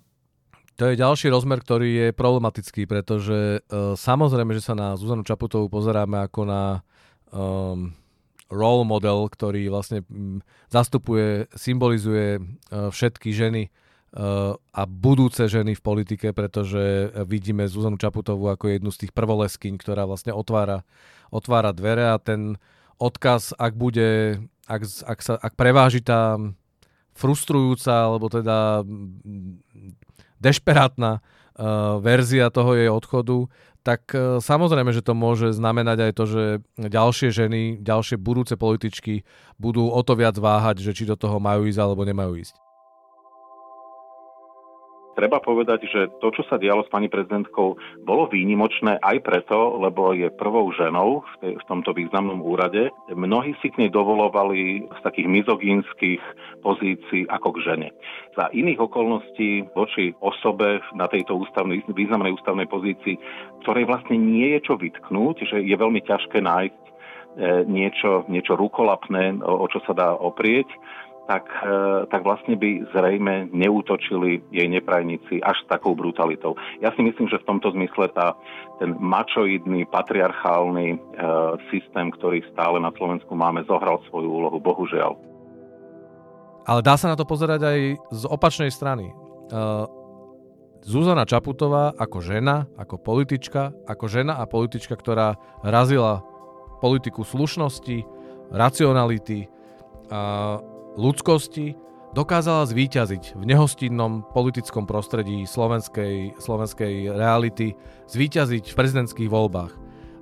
[0.79, 5.67] To je ďalší rozmer, ktorý je problematický, pretože uh, samozrejme, že sa na Zuzanu Čaputovú
[5.67, 6.63] pozeráme ako na
[7.35, 7.91] um,
[8.47, 10.39] role model, ktorý vlastne um,
[10.71, 18.47] zastupuje, symbolizuje uh, všetky ženy uh, a budúce ženy v politike, pretože vidíme Zuzanu Čaputovú
[18.47, 20.87] ako jednu z tých prvoleskyň, ktorá vlastne otvára,
[21.27, 22.55] otvára dvere a ten
[23.03, 26.39] odkaz, ak bude, ak, ak, sa, ak preváži tá
[27.19, 28.87] frustrujúca, alebo teda
[30.39, 33.47] dešperátna uh, verzia toho jej odchodu,
[33.83, 36.43] tak uh, samozrejme, že to môže znamenať aj to, že
[36.79, 39.23] ďalšie ženy, ďalšie budúce političky
[39.55, 42.68] budú o to viac váhať, že či do toho majú ísť alebo nemajú ísť.
[45.17, 50.13] Treba povedať, že to, čo sa dialo s pani prezidentkou, bolo výnimočné aj preto, lebo
[50.13, 52.93] je prvou ženou v, tej, v tomto významnom úrade.
[53.11, 56.21] Mnohí si k nej dovolovali z takých mizogínskych
[56.61, 57.89] pozícií ako k žene.
[58.37, 63.17] Za iných okolností voči osobe na tejto ústavnej, významnej ústavnej pozícii,
[63.65, 66.91] ktorej vlastne nie je čo vytknúť, že je veľmi ťažké nájsť e,
[67.67, 70.69] niečo, niečo rukolapné, o, o čo sa dá oprieť
[71.29, 76.57] tak, e, tak vlastne by zrejme neútočili jej neprajníci až s takou brutalitou.
[76.81, 78.33] Ja si myslím, že v tomto zmysle tá,
[78.81, 80.97] ten mačoidný, patriarchálny e,
[81.69, 85.13] systém, ktorý stále na Slovensku máme, zohral svoju úlohu, bohužiaľ.
[86.65, 89.13] Ale dá sa na to pozerať aj z opačnej strany.
[89.13, 89.13] E,
[90.81, 96.25] Zuzana Čaputová ako žena, ako politička, ako žena a politička, ktorá razila
[96.81, 98.01] politiku slušnosti,
[98.49, 99.45] racionality,
[100.09, 100.57] a
[100.99, 101.79] ľudskosti
[102.11, 107.77] dokázala zvíťaziť v nehostinnom politickom prostredí slovenskej, slovenskej reality,
[108.11, 109.71] zvíťaziť v prezidentských voľbách.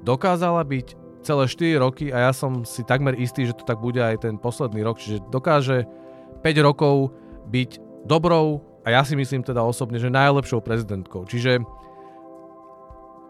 [0.06, 0.88] Dokázala byť
[1.26, 4.38] celé 4 roky a ja som si takmer istý, že to tak bude aj ten
[4.38, 5.90] posledný rok, čiže dokáže
[6.46, 7.12] 5 rokov
[7.50, 11.28] byť dobrou a ja si myslím teda osobne, že najlepšou prezidentkou.
[11.28, 11.60] Čiže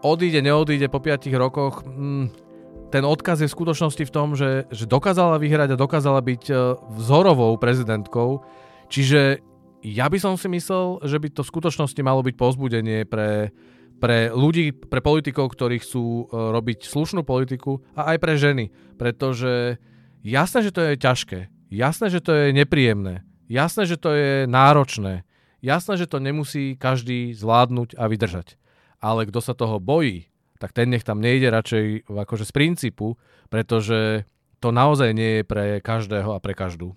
[0.02, 2.47] odíde, neodíde po 5 rokoch, mm,
[2.88, 6.54] ten odkaz je v skutočnosti v tom, že, že dokázala vyhrať a dokázala byť e,
[6.96, 8.40] vzorovou prezidentkou.
[8.88, 9.44] Čiže
[9.84, 13.52] ja by som si myslel, že by to v skutočnosti malo byť pozbudenie pre,
[14.00, 18.72] pre ľudí, pre politikov, ktorí chcú e, robiť slušnú politiku a aj pre ženy.
[18.96, 19.76] Pretože
[20.24, 21.38] jasné, že to je ťažké.
[21.68, 23.28] Jasné, že to je nepríjemné.
[23.52, 25.28] Jasné, že to je náročné.
[25.60, 28.56] Jasné, že to nemusí každý zvládnuť a vydržať.
[28.98, 33.16] Ale kto sa toho bojí tak ten nech tam nejde radšej akože z princípu,
[33.48, 34.26] pretože
[34.58, 36.94] to naozaj nie je pre každého a pre každú.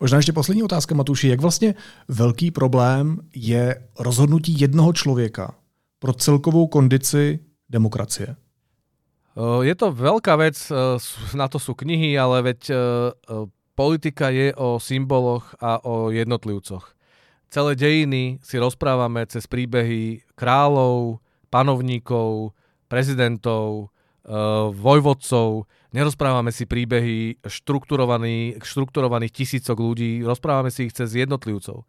[0.00, 1.28] Možná ještě poslední otázka, Matuši.
[1.28, 1.74] Jak vlastně
[2.08, 5.54] velký problém je rozhodnutí jednoho člověka
[5.98, 7.38] pro celkovou kondici
[7.70, 8.36] demokracie?
[9.62, 10.58] Je to veľká vec,
[11.38, 12.74] na to sú knihy, ale veď
[13.78, 16.82] politika je o symboloch a o jednotlivcoch.
[17.46, 22.58] Celé dejiny si rozprávame cez príbehy kráľov, panovníkov,
[22.90, 23.94] prezidentov,
[24.26, 31.86] uh, vojvodcov, nerozprávame si príbehy štrukturovaných, štrukturovaných tisícok ľudí, rozprávame si ich cez jednotlivcov.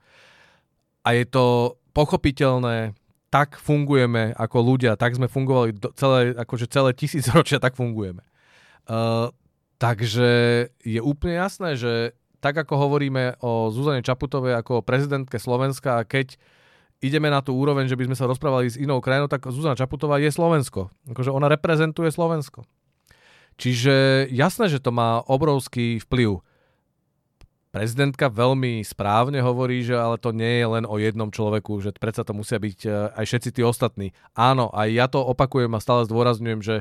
[1.01, 2.93] A je to pochopiteľné,
[3.33, 8.21] tak fungujeme ako ľudia, tak sme fungovali do, celé, akože celé tisíc ročia, tak fungujeme.
[8.85, 9.33] Uh,
[9.81, 10.29] takže
[10.85, 16.37] je úplne jasné, že tak ako hovoríme o Zuzane Čaputovej ako o prezidentke Slovenska keď
[16.37, 16.60] uh,
[17.01, 20.21] ideme na tú úroveň, že by sme sa rozprávali s inou krajinou, tak Zuzana Čaputová
[20.21, 20.93] je Slovensko.
[21.09, 22.63] Akože ona reprezentuje Slovensko.
[23.57, 26.39] Čiže jasné, že to má obrovský vplyv.
[27.71, 32.27] Prezidentka veľmi správne hovorí, že ale to nie je len o jednom človeku, že predsa
[32.27, 34.11] to musia byť e, aj všetci tí ostatní.
[34.35, 36.75] Áno, aj ja to opakujem a stále zdôrazňujem, že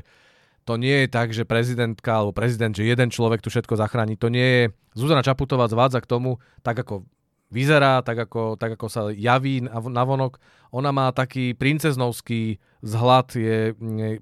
[0.67, 4.19] to nie je tak, že prezidentka alebo prezident, že jeden človek tu všetko zachráni.
[4.19, 4.65] To nie je...
[4.99, 7.07] Zuzana Čaputová zvádza k tomu, tak ako
[7.51, 10.39] vyzerá, tak ako, tak ako sa javí na vonok.
[10.71, 13.59] Ona má taký princeznovský vzhľad, je,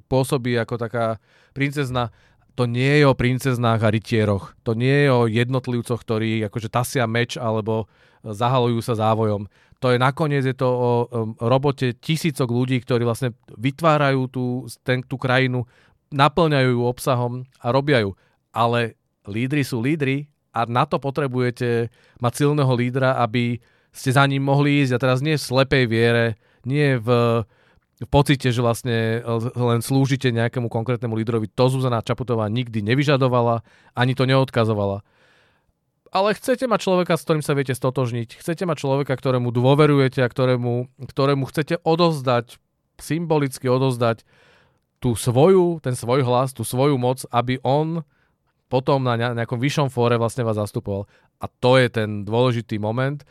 [0.08, 1.20] pôsobí ako taká
[1.52, 2.10] princezna.
[2.58, 4.58] to nie je o princeznách a rytieroch.
[4.66, 7.86] To nie je o jednotlivcoch, ktorí akože tasia meč alebo
[8.26, 9.46] zahalujú sa závojom.
[9.78, 10.90] To je nakoniec je to o
[11.38, 15.70] robote tisícok ľudí, ktorí vlastne vytvárajú tú, ten, tú krajinu,
[16.10, 18.18] naplňajú ju obsahom a robia ju.
[18.50, 23.61] Ale lídry sú lídry a na to potrebujete mať silného lídra, aby
[23.92, 24.92] ste za ním mohli ísť.
[24.96, 27.08] A teraz nie v slepej viere, nie v,
[27.98, 29.20] v pocite, že vlastne
[29.54, 31.50] len slúžite nejakému konkrétnemu lídrovi.
[31.56, 35.04] To Zuzana Čaputová nikdy nevyžadovala, ani to neodkazovala.
[36.08, 40.32] Ale chcete mať človeka, s ktorým sa viete stotožniť, chcete mať človeka, ktorému dôverujete a
[40.32, 42.56] ktorému, ktorému chcete odovzdať,
[42.96, 44.24] symbolicky odovzdať
[45.04, 48.08] tú svoju, ten svoj hlas, tú svoju moc, aby on
[48.68, 51.09] potom na nejakom vyššom fóre vlastne vás zastupoval.
[51.40, 53.24] A to je ten dôležitý moment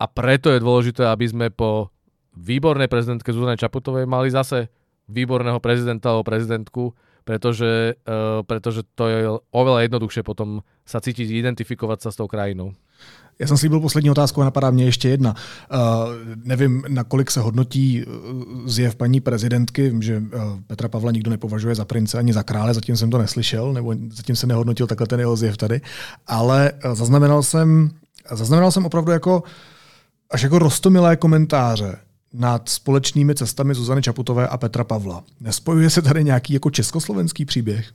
[0.00, 1.94] a preto je dôležité, aby sme po
[2.34, 4.72] výbornej prezidentke Zuzane Čaputovej mali zase
[5.06, 9.18] výborného prezidenta alebo prezidentku, pretože, uh, pretože to je
[9.52, 12.76] oveľa jednoduchšie potom sa cítiť, identifikovať sa s tou krajinou.
[13.38, 15.34] Já jsem slíbil poslední otázku a napadá mě ještě jedna.
[15.72, 15.78] Uh,
[16.44, 18.04] nevím, nakolik se hodnotí
[18.66, 20.24] zjev paní prezidentky, že uh,
[20.66, 24.36] Petra Pavla nikdo nepovažuje za prince ani za krále, zatím jsem to neslyšel, nebo zatím
[24.36, 25.80] se nehodnotil takhle ten jeho zjev tady,
[26.26, 27.90] ale zaznamenal jsem,
[28.32, 29.42] zaznamenal jsem opravdu jako
[30.30, 31.96] až jako rostomilé komentáře
[32.32, 35.24] nad společnými cestami Zuzany Čaputové a Petra Pavla.
[35.40, 37.92] Nespojuje se tady nějaký jako československý příběh?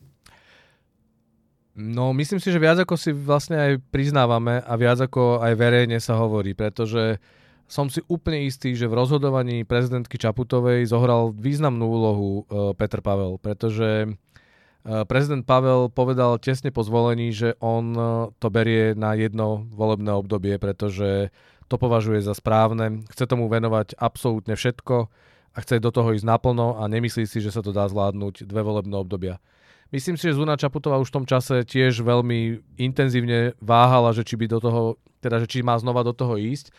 [1.79, 5.95] No, myslím si, že viac ako si vlastne aj priznávame a viac ako aj verejne
[6.03, 7.23] sa hovorí, pretože
[7.71, 13.39] som si úplne istý, že v rozhodovaní prezidentky Čaputovej zohral významnú úlohu uh, Petr Pavel,
[13.39, 19.63] pretože uh, prezident Pavel povedal tesne po zvolení, že on uh, to berie na jedno
[19.71, 21.31] volebné obdobie, pretože
[21.71, 25.07] to považuje za správne, chce tomu venovať absolútne všetko
[25.55, 28.67] a chce do toho ísť naplno a nemyslí si, že sa to dá zvládnuť dve
[28.67, 29.39] volebné obdobia.
[29.89, 34.37] Myslím si, že Zuna Čaputová už v tom čase tiež veľmi intenzívne váhala, že či
[34.37, 34.81] by do toho,
[35.17, 36.69] teda že či má znova do toho ísť,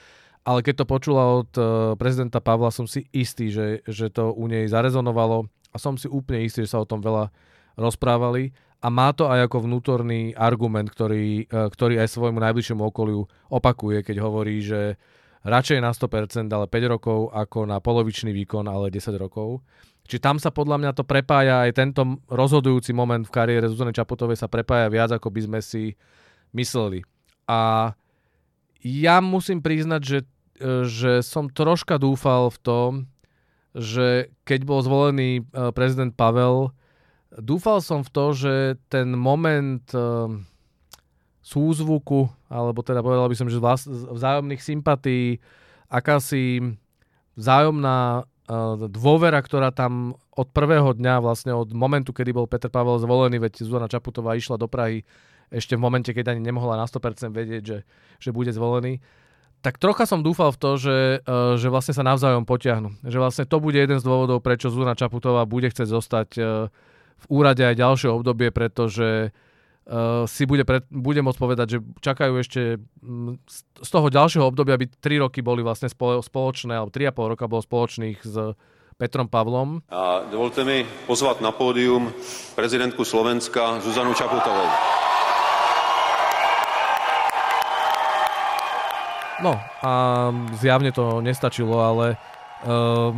[0.46, 1.64] ale keď to počula od uh,
[1.99, 6.46] prezidenta Pavla, som si istý, že, že to u nej zarezonovalo a som si úplne
[6.46, 7.35] istý, že sa o tom veľa
[7.75, 13.29] rozprávali a má to aj ako vnútorný argument, ktorý, e, ktorý aj svojmu najbližšiemu okoliu
[13.53, 14.96] opakuje, keď hovorí, že
[15.44, 19.61] radšej na 100%, ale 5 rokov ako na polovičný výkon, ale 10 rokov.
[20.11, 24.42] Čiže tam sa podľa mňa to prepája, aj tento rozhodujúci moment v kariére Zuzany Čaputovej
[24.42, 25.94] sa prepája viac, ako by sme si
[26.51, 27.07] mysleli.
[27.46, 27.94] A
[28.83, 30.18] ja musím priznať, že,
[30.59, 32.90] e, že som troška dúfal v tom,
[33.70, 36.75] že keď bol zvolený e, prezident Pavel,
[37.31, 38.55] Dúfal som v to, že
[38.90, 40.27] ten moment uh,
[41.46, 43.62] súzvuku, alebo teda povedal by som, že
[44.11, 45.38] vzájomných sympatí,
[45.87, 46.75] akási
[47.38, 48.27] vzájomná
[48.90, 53.62] dôvera, ktorá tam od prvého dňa, vlastne od momentu, kedy bol Peter Pavel zvolený, veď
[53.62, 55.06] Zuzana Čaputová išla do Prahy
[55.50, 57.78] ešte v momente, keď ani nemohla na 100% vedieť, že,
[58.22, 59.02] že bude zvolený,
[59.60, 62.96] tak trocha som dúfal v to, že, uh, že vlastne sa navzájom potiahnu.
[63.04, 66.46] Že vlastne to bude jeden z dôvodov, prečo Zuzana Čaputová bude chcieť zostať uh,
[67.20, 69.49] v úrade aj ďalšie obdobie, pretože uh,
[70.31, 74.87] si bude, pred, bude môcť povedať, že čakajú ešte m, z toho ďalšieho obdobia, aby
[74.87, 78.55] 3 roky boli vlastne spoločné, alebo 3,5 roka bolo spoločných s
[78.94, 79.83] Petrom Pavlom.
[79.90, 82.14] A dovolte mi pozvať na pódium
[82.55, 84.68] prezidentku Slovenska Zuzanu Čaputovou.
[89.40, 89.92] No a
[90.61, 92.20] zjavne to nestačilo, ale
[92.68, 93.16] uh,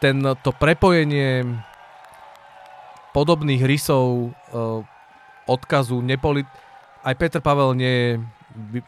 [0.00, 1.44] ten, to prepojenie
[3.12, 4.80] podobných rysov uh,
[5.50, 6.46] odkazu nepoli-
[7.02, 8.10] aj Peter Pavel nie je,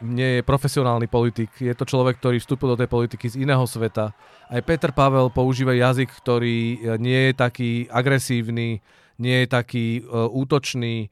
[0.04, 1.50] nie je profesionálny politik.
[1.58, 4.12] Je to človek, ktorý vstúpil do tej politiky z iného sveta.
[4.52, 8.84] Aj Peter Pavel používa jazyk, ktorý e, nie je taký agresívny,
[9.22, 11.06] nie je taký uh, útočný,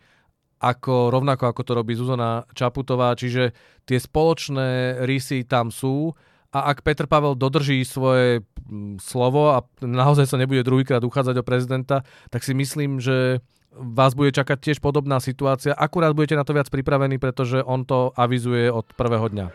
[0.58, 3.14] ako, rovnako ako to robí Zuzana Čaputová.
[3.14, 3.54] Čiže
[3.86, 6.10] tie spoločné rysy tam sú
[6.50, 11.46] a ak Petr Pavel dodrží svoje mm, slovo a naozaj sa nebude druhýkrát uchádzať o
[11.46, 13.38] prezidenta, tak si myslím, že
[13.74, 15.74] vás bude čakať tiež podobná situácia.
[15.74, 19.46] Akurát budete na to viac pripravení, pretože on to avizuje od prvého dňa.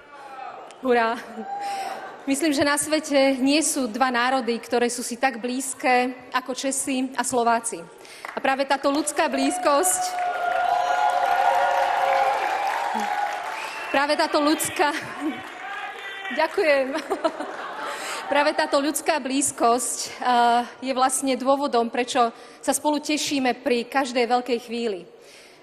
[0.84, 1.20] Hurá.
[2.26, 7.14] Myslím, že na svete nie sú dva národy, ktoré sú si tak blízke ako Česi
[7.14, 7.84] a Slováci.
[8.34, 10.04] A práve táto ľudská blízkosť
[13.94, 14.92] práve táto ľudská
[16.34, 16.88] Ďakujem.
[18.26, 20.12] Práve táto ľudská blízkosť eh,
[20.90, 25.06] je vlastne dôvodom, prečo sa spolu tešíme pri každej veľkej chvíli.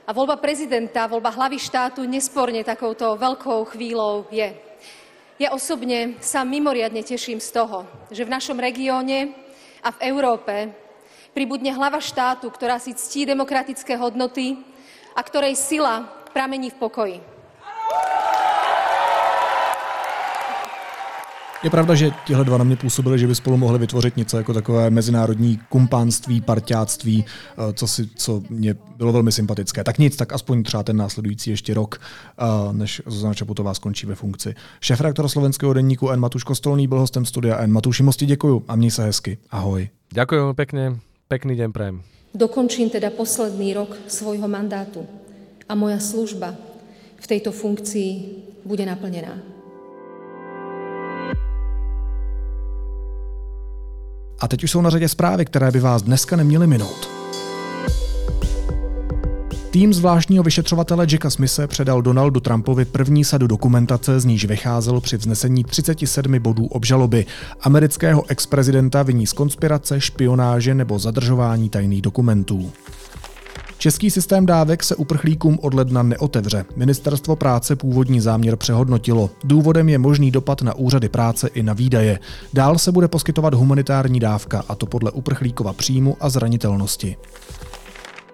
[0.06, 4.54] A voľba prezidenta, voľba hlavy štátu nesporne takouto veľkou chvíľou je.
[5.38, 9.34] Ja osobne sa mimoriadne teším z toho, že v našom regióne
[9.82, 10.82] a v Európe
[11.32, 14.60] Pribudne hlava štátu, ktorá si ctí demokratické hodnoty
[15.16, 16.04] a ktorej sila
[16.36, 17.31] pramení v pokoji.
[21.62, 24.54] Je pravda, že tihle dva na mě působili, že by spolu mohli vytvořit něco jako
[24.54, 29.84] takové mezinárodní kumpánství, parťáctví, eh, co, si, co mě bylo velmi sympatické.
[29.84, 34.14] Tak nic, tak aspoň třeba ten následující ještě rok, eh, než Zuzana Čaputová skončí ve
[34.14, 34.54] funkci.
[34.80, 36.20] Šéf redaktor slovenského denníku N.
[36.20, 37.72] Matuš Kostolný byl hostem studia N.
[37.72, 39.38] Matuši, moc ti děkuju a měj se hezky.
[39.50, 39.88] Ahoj.
[40.14, 42.02] Ďakujem pekne, pekný deň prajem.
[42.34, 45.06] Dokončím teda posledný rok svojho mandátu
[45.68, 46.54] a moja služba
[47.20, 48.12] v tejto funkcii
[48.64, 49.51] bude naplnená.
[54.42, 57.10] A teď už jsou na řadě zprávy, které by vás dneska neměly minout.
[59.70, 65.16] Tým zvláštního vyšetřovatele Jacka Smise předal Donaldu Trumpovi první sadu dokumentace, z níž vycházel při
[65.16, 67.26] vznesení 37 bodů obžaloby.
[67.60, 72.72] Amerického ex-prezidenta viní z konspirace, špionáže nebo zadržování tajných dokumentů.
[73.82, 76.64] Český systém dávek se uprchlíkům od ledna neotevře.
[76.76, 79.30] Ministerstvo práce původní záměr přehodnotilo.
[79.44, 82.18] Důvodem je možný dopad na úřady práce i na výdaje.
[82.52, 87.16] Dál se bude poskytovat humanitární dávka, a to podle uprchlíkova příjmu a zranitelnosti.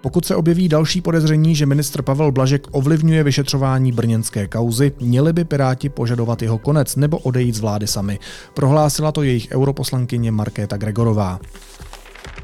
[0.01, 5.43] Pokud se objeví další podezření, že ministr Pavel Blažek ovlivňuje vyšetřování brněnské kauzy, měli by
[5.43, 8.19] Piráti požadovat jeho konec nebo odejít z vlády sami.
[8.53, 11.39] Prohlásila to jejich europoslankyně Markéta Gregorová.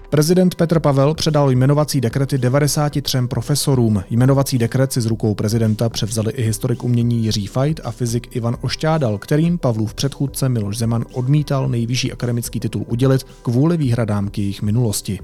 [0.10, 4.04] Prezident Petr Pavel předal jmenovací dekrety 93 profesorům.
[4.10, 8.58] Jmenovací dekret si z rukou prezidenta převzali i historik umění Jiří Fajt a fyzik Ivan
[8.62, 14.62] Ošťádal, kterým Pavlův předchůdce Miloš Zeman odmítal nejvyšší akademický titul udělit kvůli výhradám k jejich
[14.62, 15.20] minulosti.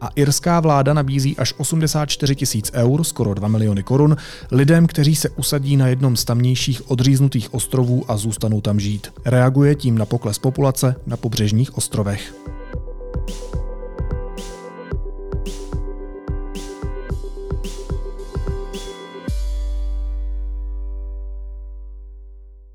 [0.00, 4.16] A irská vláda nabízí až 84 tisíc eur, skoro 2 miliony korun,
[4.50, 9.12] lidem, kteří se usadí na jednom z tamnějších odříznutých ostrovů a zůstanou tam žít.
[9.24, 12.34] Reaguje tím na pokles populace na pobřežních ostrovech.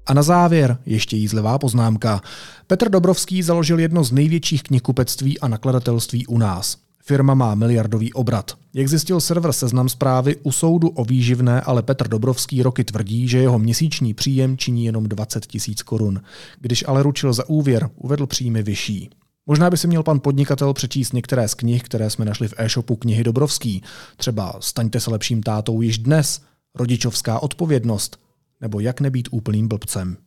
[0.06, 2.22] A na závěr ještě jízlivá poznámka.
[2.68, 6.78] Petr Dobrovský založil jedno z největších knihkupectví a nakladatelství u nás.
[7.06, 8.52] Firma má miliardový obrat.
[8.74, 13.38] Jak zjistil server Seznam zprávy, u soudu o výživné ale Petr Dobrovský roky tvrdí, že
[13.38, 16.22] jeho měsíční příjem činí jenom 20 tisíc korun.
[16.60, 19.10] Když ale ručil za úvěr, uvedl příjmy vyšší.
[19.46, 22.96] Možná by si měl pan podnikatel přečíst některé z knih, které jsme našli v e-shopu
[22.96, 23.84] knihy Dobrovský.
[24.18, 26.42] Třeba Staňte se lepším tátou již dnes,
[26.76, 28.20] Rodičovská odpovědnost,
[28.64, 30.18] nebo Jak nebýt úplným blbcem.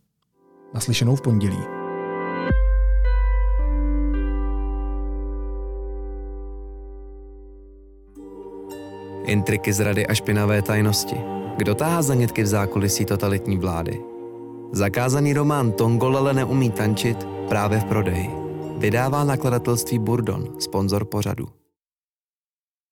[0.74, 1.58] Naslyšenou v pondělí.
[9.26, 11.16] Intriky, zrady a špinavé tajnosti.
[11.56, 14.00] Kdo táhá zanětky v zákulisí totalitní vlády?
[14.72, 18.30] Zakázaný román Tongolele neumí tančit právě v prodeji.
[18.78, 21.48] Vydává nakladatelství Burdon, sponzor pořadu.